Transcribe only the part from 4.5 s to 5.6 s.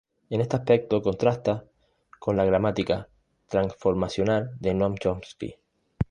de Noam Chomsky.